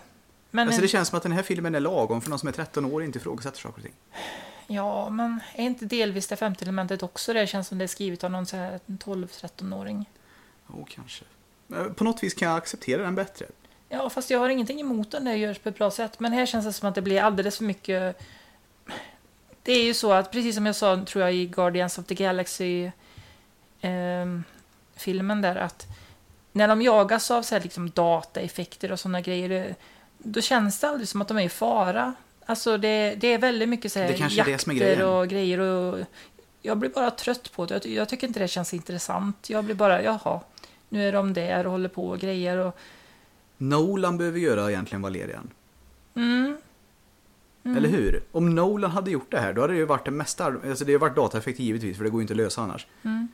[0.56, 0.68] men...
[0.68, 2.86] Alltså det känns som att den här filmen är lagom för någon som är 13
[2.86, 3.94] år och inte ifrågasätter saker och ting.
[4.68, 7.48] Ja, men är inte delvis det femte elementet också det?
[7.48, 10.06] känns som det är skrivet av någon så här 12-13-åring.
[10.70, 11.26] Jo, kanske.
[11.68, 13.46] Men På något vis kan jag acceptera den bättre.
[13.90, 16.20] Ja, fast jag har ingenting emot den det görs på ett bra sätt.
[16.20, 18.22] Men här känns det som att det blir alldeles för mycket...
[19.64, 22.16] Det är ju så att, precis som jag sa, tror jag, i Guardians of the
[22.16, 22.92] Galaxy
[23.82, 24.44] ehm,
[24.96, 25.88] filmen där, att
[26.52, 29.76] när de jagas av så här, liksom, dataeffekter och sådana grejer, det-
[30.26, 32.14] då känns det aldrig som att de är i fara.
[32.46, 35.08] Alltså det, det är väldigt mycket så här, Det kanske är det jakter grejen.
[35.08, 36.00] och grejer och
[36.62, 37.86] jag blir bara trött på det.
[37.86, 39.50] Jag, jag tycker inte det känns intressant.
[39.50, 40.40] Jag blir bara, jaha,
[40.90, 42.78] nu är de där och håller på och grejer och
[43.58, 45.50] Nolan behöver göra egentligen Valerian.
[46.16, 46.58] Mm.
[47.64, 47.78] Mm.
[47.78, 48.24] Eller hur?
[48.32, 50.46] Om Nolan hade gjort det här, då hade det ju varit det mesta...
[50.46, 52.88] Alltså det har varit dataeffekt givetvis, för det går ju inte att lösa annars.
[53.04, 53.28] Mm.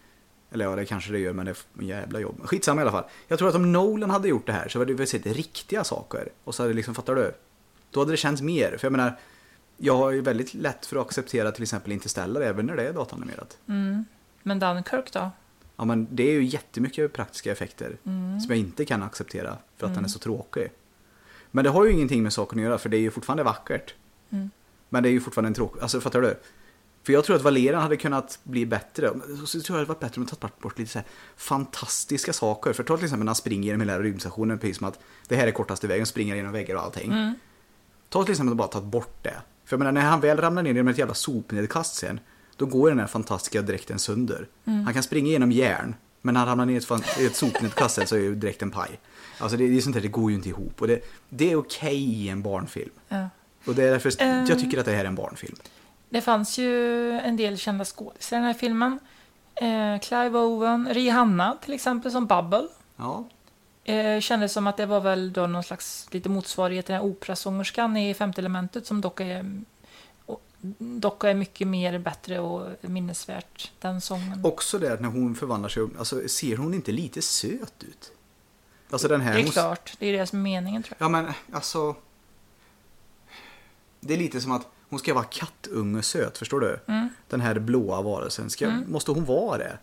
[0.51, 2.41] Eller ja, det kanske det gör, men det är jävla jobb.
[2.43, 3.03] Skitsamma i alla fall.
[3.27, 6.29] Jag tror att om Nolan hade gjort det här så hade vi sett riktiga saker.
[6.43, 7.33] Och så hade det liksom, fattar du?
[7.91, 8.77] Då hade det känts mer.
[8.77, 9.19] För jag menar,
[9.77, 12.93] jag har ju väldigt lätt för att acceptera till exempel Interstellar även när det är
[12.93, 13.57] datanimerat.
[13.67, 14.05] Mm.
[14.43, 15.29] Men Dunkirk då?
[15.77, 18.39] Ja men det är ju jättemycket praktiska effekter Mm.
[18.39, 20.03] som jag inte kan acceptera för att den Mm.
[20.05, 20.71] är så tråkig.
[21.51, 23.95] Men det har ju ingenting med saken att göra för det är ju fortfarande vackert.
[24.29, 24.49] Mm.
[24.89, 26.35] Men det är ju fortfarande en tråkig, alltså fattar du?
[27.03, 29.09] För jag tror att Valerian hade kunnat bli bättre.
[29.45, 32.33] Så tror jag det hade varit bättre om man tagit bort lite så här fantastiska
[32.33, 32.73] saker.
[32.73, 35.47] För ta till exempel när han springer genom hela rymdstationen, precis som att det här
[35.47, 37.11] är kortaste vägen, springer genom väggar och allting.
[37.11, 37.33] Mm.
[38.09, 39.35] Ta till exempel att bara tagit bort det.
[39.65, 42.19] För jag menar, när han väl ramlar ner genom ett jävla sopnedkast sen,
[42.57, 44.47] då går den här fantastiska dräkten sönder.
[44.65, 44.83] Mm.
[44.85, 47.35] Han kan springa genom järn, men när han ramlar ner i ett, fan- i ett
[47.35, 48.99] sopnedkast sen så är ju dräkten paj.
[49.37, 50.81] Alltså det, det är sånt där, det går ju inte ihop.
[50.81, 52.91] Och det, det är okej i en barnfilm.
[53.09, 53.29] Ja.
[53.65, 54.45] Och det är därför Ehm.
[54.45, 55.55] jag tycker att det här är en barnfilm.
[56.11, 58.99] Det fanns ju en del kända skådisar i den här filmen.
[59.55, 62.67] Eh, Clive Owen, Rihanna till exempel som Bubble.
[62.95, 63.23] Ja,
[63.83, 67.09] Eh, kändes som att det var väl då någon slags lite motsvarighet till den här
[67.09, 69.61] operasångerskan i Femte elementet som dock är,
[70.25, 70.41] och-
[70.77, 74.45] dock är mycket mer bättre och minnesvärt, den sången.
[74.45, 78.11] också det att när hon förvandlar sig, alltså ser hon inte lite söt ut?
[78.91, 79.33] Alltså den här...
[79.33, 81.05] det är hon- klart, det är det som är meningen tror jag.
[81.05, 81.95] Ja men alltså.
[83.99, 86.79] Det är lite som att hon ska vara kattunge söt, förstår du?
[86.87, 87.09] Mm.
[87.29, 88.49] Den här blåa varelsen.
[88.49, 88.91] Ska, Mm.
[88.91, 89.77] Måste hon vara det?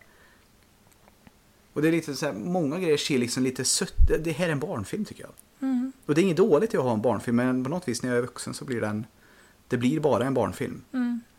[1.73, 3.95] Och det är lite så här, många grejer ser liksom lite sött.
[4.21, 5.33] Det- här är en barnfilm tycker jag.
[5.69, 5.93] Mm.
[6.07, 8.19] Och det är inget dåligt att ha en barnfilm, men på något vis när jag
[8.19, 9.07] är vuxen så blir den...
[9.69, 10.83] Det blir bara en barnfilm.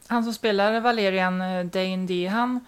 [0.07, 2.59] Han som spelar Valerian eh, Dane D, han,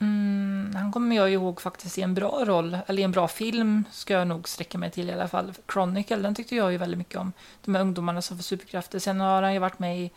[0.00, 3.84] mm, han kommer jag ihåg faktiskt i en bra roll, eller i en bra film
[3.92, 5.52] ska jag nog sträcka mig till i alla fall.
[5.72, 7.32] Chronicle, den tyckte jag ju väldigt mycket om.
[7.64, 8.98] De här ungdomarna som får superkrafter.
[8.98, 10.10] Sen har han ju varit med i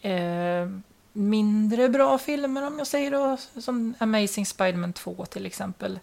[0.00, 0.68] eh,
[1.12, 5.98] mindre bra filmer om jag säger då, som Amazing Spider-Man 2 till exempel.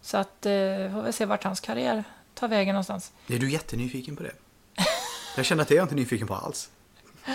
[0.00, 3.12] Så att, eh, får vi se vart hans karriär tar vägen någonstans.
[3.26, 4.32] Är du jättenyfiken på det?
[5.36, 6.70] Jag känner att det är jag inte nyfiken på alls.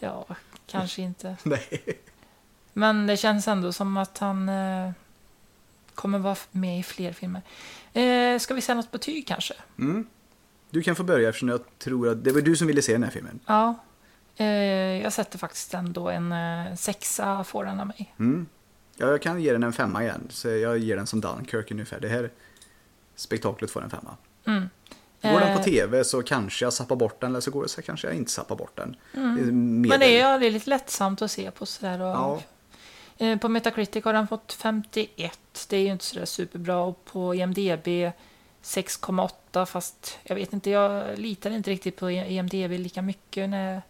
[0.00, 0.26] Ja,
[0.66, 1.36] kanske inte.
[1.42, 1.82] Nej.
[2.76, 4.90] Men det känns ändå som att han eh,
[5.94, 7.42] kommer vara med i fler filmer.
[7.92, 9.54] Eh, ska vi säga något betyg kanske?
[9.78, 10.06] Mm.
[10.70, 13.02] Du kan få börja eftersom jag tror att det var du som ville se den
[13.02, 13.40] här filmen.
[13.46, 13.74] Ja.
[14.36, 14.46] Eh,
[15.02, 18.14] jag sätter faktiskt ändå en eh, sexa får den av mig.
[18.18, 18.46] Mm.
[18.96, 20.26] Ja, jag kan ge den en femma igen.
[20.30, 22.00] Så jag ger den som Dunkirk ungefär.
[22.00, 22.30] Det här
[23.14, 24.16] spektaklet får en femma.
[24.46, 24.68] Mm.
[25.22, 27.68] Går den Eh, på tv så kanske jag zappar bort den eller så går det
[27.68, 28.96] så kanske jag inte zappar bort den.
[29.12, 32.00] Det är Men det är ju lite lättsamt att se på sådär.
[32.00, 32.40] Och, Ja.
[33.18, 35.66] Eh, på Metacritic har den fått 51.
[35.68, 36.78] Det är ju inte sådär superbra.
[36.78, 37.88] Och på IMDB
[38.62, 43.82] 6,8 fast jag vet inte, jag litar inte riktigt på IMDB lika mycket när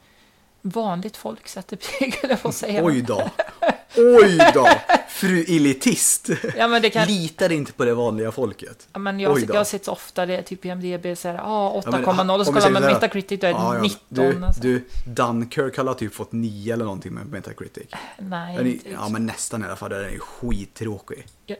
[0.61, 3.31] vanligt folk sätter betyg, eller vad säger Oj då.
[3.97, 4.69] Oj då.
[5.09, 6.29] Fru elitist.
[6.57, 8.89] Ja, kan, Litar inte på det vanliga folket.
[8.93, 11.83] Ja, men jag, jag har sett så ofta det, typ i MDB, så här, ah,
[11.85, 13.83] Ja, men, 8,0 och så kollar man Metacritic, då är det Ja, ja.
[13.83, 13.99] 19.
[14.09, 14.63] Du, alltså.
[14.63, 17.87] du, Dunkirk har typ fått 9 eller någonting med Metacritic.
[18.19, 19.91] Nej, är, inte ja, men nästan i alla fall.
[19.91, 21.27] Den är skittråkig.
[21.47, 21.57] Ja.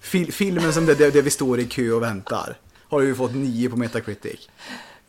[0.00, 2.56] Fil, filmen som det, det, det vi står i kö och väntar
[2.88, 4.48] har ju fått 9 på Metacritic.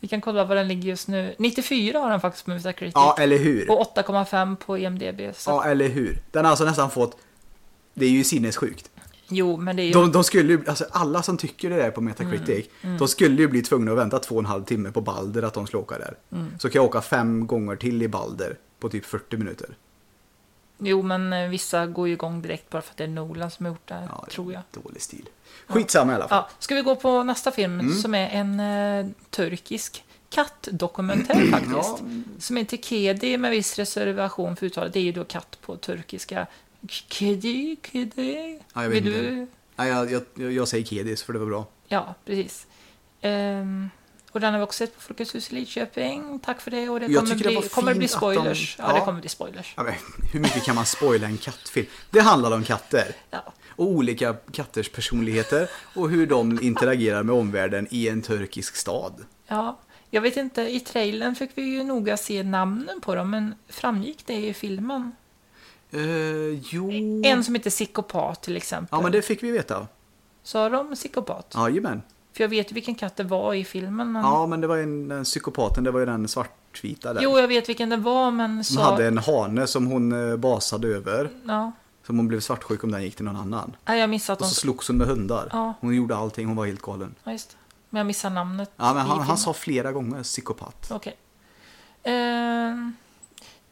[0.00, 1.34] Vi kan kolla vad den ligger just nu.
[1.38, 2.92] 94 har den faktiskt på Metacritic.
[2.94, 3.70] Ja, eller hur?
[3.70, 5.34] Och 8,5 på IMDB.
[5.34, 6.22] Så, Ja, eller hur?
[6.30, 7.16] Den har alltså nästan fått...
[7.94, 8.90] Det är ju sinnessjukt.
[9.28, 9.92] Jo, men det är ju...
[9.92, 13.42] De, de skulle ju, alltså alla som tycker det där på Metacritic, Mm, de skulle
[13.42, 15.82] ju bli tvungna att vänta två och en halv timme på Balder att de skulle
[15.82, 16.14] åka där.
[16.32, 16.46] Mm.
[16.58, 19.68] Så kan jag åka fem gånger till i Balder på typ 40 minuter.
[20.82, 23.66] Jo, men eh, vissa går ju igång direkt bara för att det är Nolan som
[23.66, 24.62] har gjort det, Ja, tror jag.
[24.82, 25.28] Dålig stil.
[25.66, 26.44] Skitsamma i alla fall.
[26.50, 27.94] Ja, ska vi gå på nästa film Mm.
[27.94, 31.72] som är en eh, turkisk kattdokumentär faktiskt.
[31.74, 31.98] Ja.
[32.38, 34.92] Som heter Kedi med viss reservation för uttalet.
[34.92, 36.46] Det är ju då katt på turkiska.
[36.88, 38.60] Kedi, Kedi.
[38.74, 39.30] Ja, jag vet Vill inte.
[39.30, 39.46] du?
[39.76, 41.66] Nej, jag, jag, jag säger Kedis för det var bra.
[41.88, 42.66] Ja, precis.
[43.20, 43.90] Ehm,
[44.32, 46.38] och den har vi också sett på Folkets hus i Lidköping.
[46.38, 46.88] Tack för det.
[46.88, 48.76] Och det Jag kommer, det bli, var kommer bli att de- spoilers.
[48.78, 49.04] Ja, det Ja.
[49.04, 49.74] kommer bli spoilers.
[49.76, 49.94] Ja, men,
[50.32, 51.86] hur mycket kan man spoila en kattfilm?
[52.10, 53.14] Det handlar om katter.
[53.30, 53.52] Ja.
[53.76, 59.24] Och olika katters personligheter och hur de interagerar med omvärlden i en turkisk stad.
[59.46, 59.78] ja.
[60.12, 64.26] Jag vet inte, i trailern fick vi ju noga se namnen på dem, men framgick
[64.26, 65.12] det i filmen?
[65.94, 66.90] Uh, jo...
[67.24, 68.88] En som heter Psykopat till exempel.
[68.96, 69.86] Ja, men det fick vi veta.
[70.42, 71.52] Sa de Psykopat?
[71.56, 72.02] Jajamän.
[72.32, 74.12] För jag vet ju vilken katt det var i filmen.
[74.12, 74.22] Men...
[74.22, 77.22] Ja, men det var ju en, den psykopaten, det var ju den svartvita där.
[77.22, 78.90] Jo, jag vet vilken det var, men Som sa...
[78.90, 81.30] hade en hane som hon eh, basade över.
[81.46, 81.72] Ja.
[82.06, 83.76] Som hon blev svartsjuk om den gick till någon annan.
[83.84, 85.48] Nej, jag missade att Och så slogs hon med hundar.
[85.52, 85.74] Ja.
[85.80, 87.14] Hon gjorde allting, hon var helt galen.
[87.24, 87.56] Ja, just det.
[87.90, 88.72] Men jag missade namnet.
[88.76, 90.90] Ja, men han, han sa flera gånger psykopat.
[90.90, 91.16] Okej.
[92.02, 92.96] Ehm,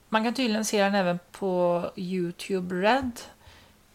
[0.09, 3.11] man kan tydligen se den även på YouTube Red.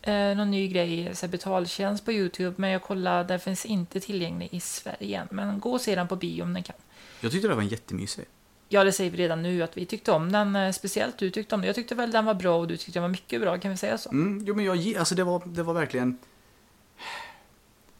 [0.06, 4.00] Eh, någon ny grej, så här betaltjänst på YouTube, men jag kollade, den finns inte
[4.00, 5.28] tillgänglig i Sverige än.
[5.32, 6.76] Men gå och se den på bio om den kan.
[7.22, 8.26] Jag tyckte det var en jättemysig.
[8.70, 11.56] Ja, det säger vi redan nu att vi tyckte om den, eh, speciellt du tyckte
[11.56, 11.68] om den.
[11.68, 13.78] Jag tyckte väl den var bra och du tyckte den var mycket bra, kan vi
[13.78, 14.10] säga så?
[14.10, 16.18] Mm, jo, men jag, alltså det var, det var verkligen...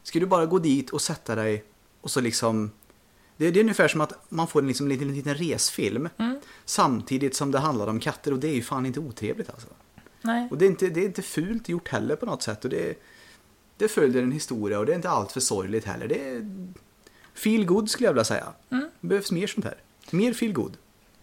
[0.02, 1.64] Ska du bara gå dit och sätta dig
[2.00, 2.70] och så liksom...
[3.36, 6.40] Det, det är ungefär som att man får en liksom, liten, liten resfilm Mm.
[6.64, 9.68] samtidigt som det handlar om katter och det är ju fan inte otrevligt alltså.
[10.24, 10.48] Nej.
[10.50, 12.64] Och det är inte, det är inte fult gjort heller på något sätt.
[12.64, 12.98] Och det,
[13.76, 16.08] det följer en historia och det är inte allt för sorgligt heller.
[16.08, 16.66] Det är
[17.34, 18.46] feel good skulle jag vilja säga.
[18.70, 18.88] Mm.
[19.00, 19.74] Det behövs mer sånt här.
[20.10, 20.76] Mer feel good.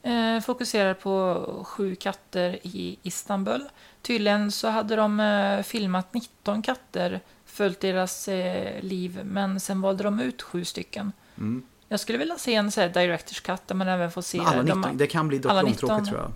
[0.03, 3.69] Eh, fokuserar på sju katter i Istanbul.
[4.01, 10.03] Tydligen så hade de eh, filmat 19 katter, följt deras eh, liv, men sen valde
[10.03, 11.11] de ut sju stycken.
[11.37, 11.63] Mm.
[11.87, 14.47] Jag skulle vilja se en så här directors cut där man även får se Men
[14.47, 16.05] alla de- 19, det kan bli dock långtråkigt 19.
[16.05, 16.31] tror jag.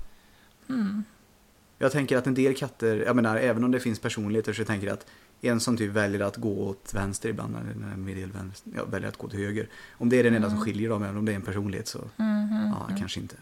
[0.76, 1.04] Mm.
[1.78, 4.88] Jag tänker att en del katter, jag menar även om det finns personligheter så tänker
[4.88, 5.06] jag att
[5.42, 9.10] en som typ väljer att gå åt vänster ibland, eller en medel vänster, ja, väljer
[9.10, 9.70] att gå till höger.
[9.92, 11.98] Om det är den enda som skiljer dem, även om det är en personlighet så,
[12.16, 13.00] Mhm, ja, mm.
[13.00, 13.36] kanske inte.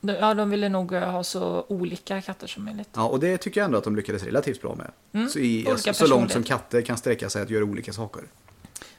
[0.00, 2.88] De- Ja, de ville nog eh, ha så olika katter som möjligt.
[2.94, 4.90] Ja, och det tycker jag ändå att de lyckades relativt bra med.
[5.12, 8.22] Mm, Så, i, olika så långt som katter kan sträcka sig att göra olika saker.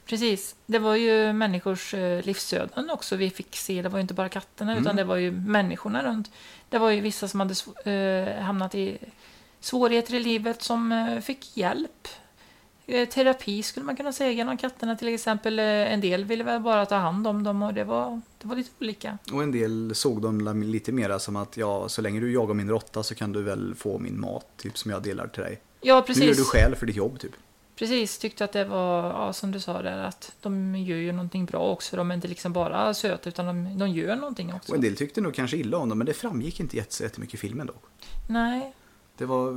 [0.06, 0.54] Precis.
[0.66, 3.82] Det var ju människors eh, livsöden också vi fick se.
[3.82, 4.82] Det var ju inte bara katterna, Mm.
[4.84, 6.30] utan det var ju människorna runt.
[6.68, 7.54] Det var ju vissa som hade
[7.92, 8.98] eh, hamnat i
[9.60, 12.08] svårigheter i livet som eh, fick hjälp.
[12.86, 15.58] Eh, Terapi skulle man kunna säga genom katterna till exempel.
[15.58, 18.70] En del ville väl bara ta hand om dem och det var, det var lite
[18.80, 19.18] olika.
[19.32, 22.68] Och en del såg dem lite mera som att ja, så länge du jagar min
[22.68, 25.60] råtta så kan du väl få min mat, typ som jag delar till dig.
[25.80, 26.36] Ja, Nu gör precis.
[26.36, 27.32] du skäl för ditt jobb, typ.
[27.76, 31.44] Precis, tyckte att det var, ja, som du sa där, att de gör ju någonting
[31.44, 31.96] bra också.
[31.96, 34.72] De är inte liksom bara söta, utan de, de gör någonting också.
[34.72, 37.36] Och en del tyckte nog kanske illa om dem, men det framgick inte jättemycket i
[37.36, 37.84] filmen dock.
[38.28, 38.74] Nej,
[39.16, 39.52] Det var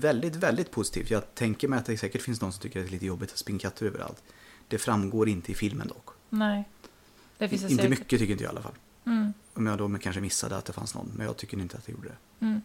[0.00, 1.10] väldigt, väldigt positivt.
[1.10, 3.32] Jag tänker mig att det säkert finns någon som tycker att det är lite jobbigt
[3.32, 4.22] att springa katter överallt.
[4.68, 6.08] Det framgår inte i filmen dock.
[6.28, 6.64] nej.
[7.38, 7.98] Det finns det inte säkert.
[7.98, 8.74] mycket tycker inte jag i alla fall.
[9.06, 11.86] Mm, Om jag då kanske missade att det fanns någon, men jag tycker inte att
[11.86, 12.44] det gjorde det.
[12.46, 12.60] mm.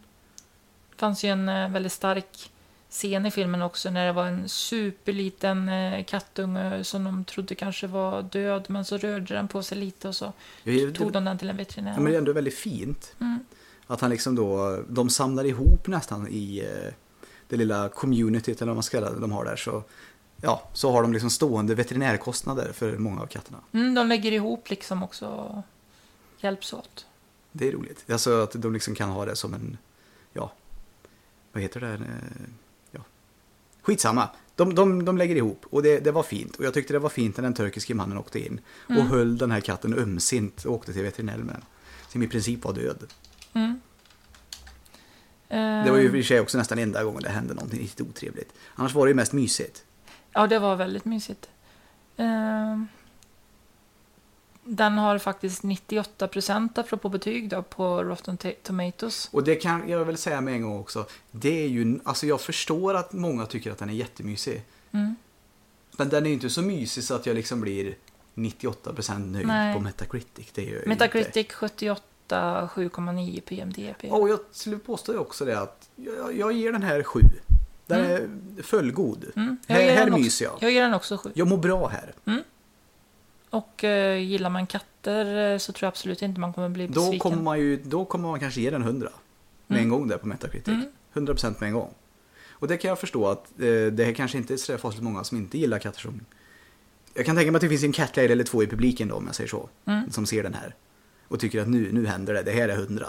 [0.89, 2.51] Det fanns ju en eh, väldigt stark
[2.95, 7.87] scen i filmen också när det var en superliten eh, kattunge som de trodde kanske
[7.87, 11.37] var död, men så rörde den på sig lite och så Jag, tog de den
[11.37, 11.91] till en veterinär.
[11.91, 13.15] ja, men det är ändå väldigt fint.
[13.21, 13.39] Mm.
[13.87, 16.93] Att han liksom då, de samlar ihop nästan i eh,
[17.47, 19.55] det lilla communityt eller vad man ska kalla det, de har där.
[19.55, 19.83] Så,
[20.41, 23.57] ja, så har de liksom stående veterinärkostnader för många av katterna.
[23.71, 25.61] Mm, de lägger ihop liksom också och
[26.43, 27.05] hjälps åt.
[27.51, 28.05] Det är roligt.
[28.11, 29.77] Alltså att de liksom kan ha det som en,
[30.33, 30.51] ja,
[31.51, 31.93] vad heter det?
[31.93, 32.64] Eh, Ja,
[33.85, 34.29] skitsamma.
[34.55, 36.55] De, de, de lägger ihop och det, det var fint.
[36.55, 39.07] Och jag tyckte det var fint när den turkiske mannen åkte in och Mm.
[39.07, 41.63] höll den här katten ömsint och åkte till veterinären med den.
[42.09, 43.03] Som i princip var död.
[43.53, 43.79] Mm.
[45.85, 47.79] Det var ju i och Eh, för sig också nästan enda gången det hände någonting
[47.79, 48.53] riktigt otrevligt.
[48.75, 49.83] Annars var det ju mest mysigt.
[50.33, 51.49] Ja, det var väldigt mysigt.
[52.17, 52.87] Ehm,
[54.67, 59.29] Den har faktiskt 98 procent apropå betyg då på Rotten Tomatoes.
[59.31, 61.05] Och det kan jag väl säga med en gång också.
[61.31, 64.63] Det är ju, alltså jag förstår att många tycker att den är jättemysig.
[64.91, 65.15] Mm.
[65.97, 67.95] Men den är ju inte så mysig så att jag liksom blir
[68.35, 69.75] 98% nöjd Nej.
[69.75, 70.51] på Metacritic.
[70.53, 70.89] Det är ju Inte.
[70.89, 72.01] Metacritic 78,
[72.73, 74.13] 7,9 på IMDB.
[74.13, 77.19] Och jag skulle påstå ju också det att jag, jag ger den här 7.
[77.87, 78.29] Den är
[78.63, 79.25] fullgod.
[79.35, 80.57] Mm, jag Här, här myser jag.
[80.59, 81.31] Jag ger den också 7.
[81.33, 82.13] Jag mår bra här.
[83.55, 87.11] Och eh, gillar man katter eh, så tror jag absolut inte man kommer bli besviken.
[87.11, 89.09] Då kommer, man ju, då kommer man kanske ge den 100.
[89.67, 89.97] Med en Mm.
[89.99, 90.67] gång där på Metacritic.
[90.67, 90.85] Mm.
[91.13, 91.89] 100% med en gång.
[92.51, 95.23] Och det kan jag förstå att eh, det är kanske inte är så fasligt många
[95.23, 96.21] som inte gillar katter som...
[97.13, 99.25] Jag kan tänka mig att det finns en catlady eller två i publiken då om
[99.25, 99.69] jag säger så.
[99.85, 100.11] Mm.
[100.11, 100.75] Som ser den här.
[101.27, 103.05] Och tycker att nu, nu händer det, det här är 100.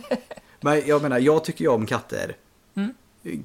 [0.60, 2.36] Men jag menar, jag tycker ju om katter.
[2.74, 2.94] Mm.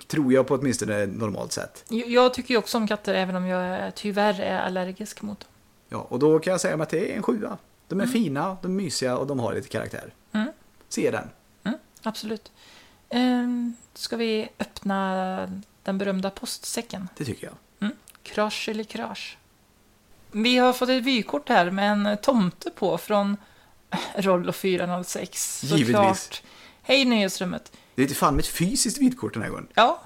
[0.08, 1.86] Tror jag på åtminstone normalt sätt.
[1.90, 5.50] Jag- tycker ju också om katter även om jag är- tyvärr är allergisk mot dem.
[5.90, 7.58] Ja, och då kan jag säga att det är en sjua.
[7.88, 10.14] De är fina, de är mysiga och de har lite karaktär.
[10.32, 10.48] Mm.
[10.90, 11.30] Se den.
[11.64, 12.52] Mm, absolut.
[13.10, 17.10] Ehm, ska vi öppna den berömda postsäcken?
[17.18, 17.56] Det tycker jag.
[17.80, 17.98] Mm.
[18.24, 19.38] Krasch eller krasch?
[20.32, 23.38] Vi har fått ett vykort här med en tomte på från
[24.16, 25.64] Rollo 406.
[25.64, 25.88] Givetvis.
[25.88, 26.44] Såklart.
[26.82, 27.72] Hej Nöjesrummet.
[27.96, 29.68] Det är fan med ett fysiskt vykort den här gången.
[29.74, 30.02] Ja,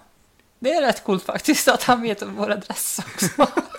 [0.59, 3.47] det är rätt coolt faktiskt att han vet vår adress också.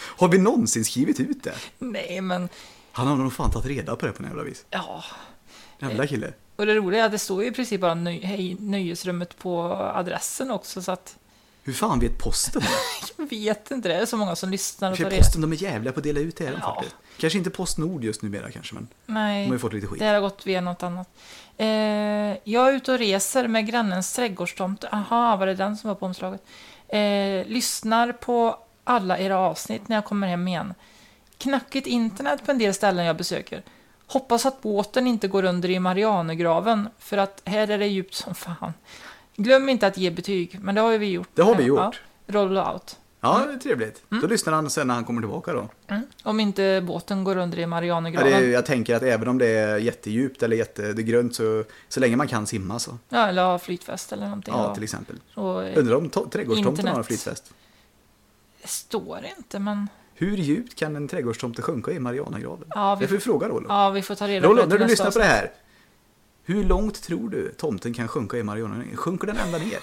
[0.00, 1.54] Har vi någonsin skrivit ut det?
[1.78, 2.48] Nej, men
[2.92, 4.64] Han har nog fan tagit reda på det på något jävla vis.
[4.70, 5.04] ja.
[5.78, 6.32] Jävla kille.
[6.56, 9.62] Och det roliga är att det står ju i princip bara nöj, hej, Nöjesrummet på
[9.94, 11.16] adressen också, så att
[11.62, 12.68] Hur fan vet posten det?
[13.22, 15.92] jag vet inte, det är så många som lyssnar och tar posten, de är jävliga
[15.92, 16.74] på att dela ut det är de Ja.
[16.74, 16.96] faktiskt.
[17.18, 19.46] Kanske inte Postnord just numera kanske, men de Nej.
[19.46, 19.98] har ju fått lite skit.
[19.98, 21.08] Det har gått via något annat.
[21.56, 21.66] Eh,
[22.44, 24.88] jag är ute och reser med grannens trädgårdstomte.
[24.92, 26.42] Aha, var det den som var på omslaget?
[26.88, 30.74] Eh, lyssnar på alla era avsnitt när jag kommer hem igen.
[31.38, 33.62] Knackigt internet på en del ställen jag besöker.
[34.06, 38.34] Hoppas att båten inte går under i Marianergraven, för att här är det djupt som
[38.34, 38.72] fan.
[39.36, 41.28] Glöm inte att ge betyg, men det har ju vi gjort.
[41.34, 41.78] Det har vi gjort.
[41.78, 41.92] Ja,
[42.26, 42.96] roll out.
[43.20, 44.02] Ja, det är trevligt.
[44.10, 44.22] Mm.
[44.22, 45.68] Då lyssnar han sen när han kommer tillbaka då.
[45.88, 46.02] Mm.
[46.22, 48.30] Om inte båten går under i Ja, Marianergraven.
[48.32, 51.34] det är, jag tänker att även om det är jättedjupt eller jätte, det är grönt
[51.34, 52.98] så, så länge man kan simma så.
[53.08, 54.54] Ja, eller ha flytväst eller någonting.
[54.56, 55.16] Ja, till exempel.
[55.34, 57.52] och, eh, Undrar om to- trädgårdstomten har en flytväst.
[58.62, 62.68] Det står inte, men Hur djupt kan en trädgårdstomte sjunka i Marianagraven?
[62.74, 63.66] Ja, vi det får vi fråga Rollo.
[63.68, 65.52] ja, vi får ta reda Rollo, på det när du lyssnar på det här.
[66.44, 68.96] Hur långt tror du tomten kan sjunka i Marianagraven?
[68.96, 69.78] Sjunker den ända ner?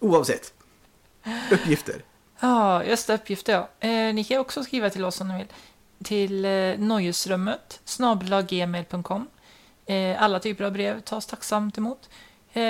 [0.00, 0.52] Oavsett.
[1.52, 2.02] Uppgifter.
[2.40, 3.88] Ja, just det, uppgifter ja.
[3.88, 5.46] Eh, ni kan också skriva till oss om ni vill.
[6.04, 9.26] Till eh, nöjesrummet, snabelaggmail.com.
[9.86, 12.08] Eh, alla typer av brev tas tacksamt emot.
[12.52, 12.62] Eh,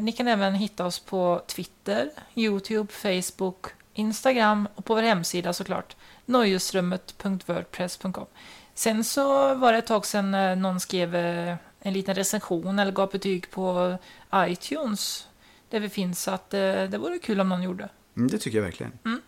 [0.00, 5.96] ni kan även hitta oss på Twitter, Youtube, Facebook, Instagram och på vår hemsida såklart.
[6.26, 8.26] Nöjesrummet.wordpress.com.
[8.74, 12.92] Sen så var det ett tag sedan eh, någon skrev eh, en liten recension eller
[12.92, 13.96] gav betyg på
[14.34, 15.26] iTunes.
[15.70, 17.88] Där vi finns, så att eh, det vore kul om någon gjorde.
[18.16, 18.92] Mm, det tycker jag verkligen.
[19.04, 19.20] Mm.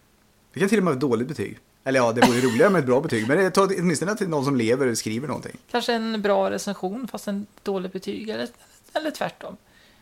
[0.52, 1.58] Det kan till och med vara ett dåligt betyg.
[1.84, 3.28] Eller ja, det vore roligare med ett bra betyg.
[3.28, 5.56] Men tar åtminstone att någon som lever skriver någonting.
[5.70, 8.48] Kanske en bra recension fast en dålig betyg eller,
[8.92, 9.56] eller tvärtom.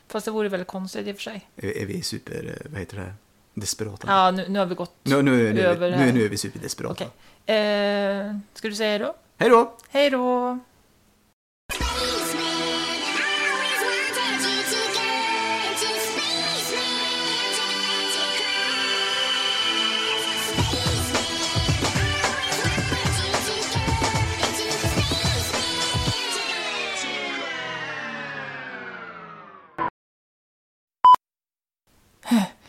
[0.08, 1.48] Fast det vore väldigt konstigt i och för sig.
[1.56, 3.14] Är, är vi super, vad heter det?
[3.54, 4.06] Desperata.
[4.10, 6.36] Ja, nu, nu har vi gått Nu, nu, nu, över nu, nu, nu är vi
[6.36, 7.04] superdesperata.
[7.04, 7.56] Okej.
[7.56, 9.14] Eh, ska du säga hej då?
[9.38, 9.76] Hej då!
[9.90, 10.58] Hej då!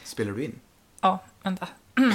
[0.03, 0.59] Spelar du in?
[1.03, 1.67] Ja, vänta.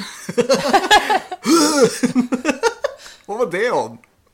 [3.26, 3.98] Vad var det om?